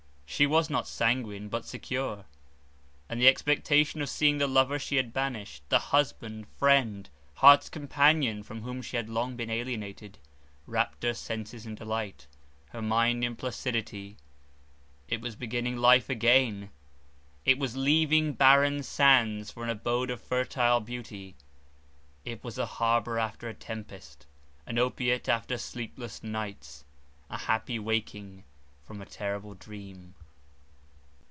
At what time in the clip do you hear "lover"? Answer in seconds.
4.47-4.79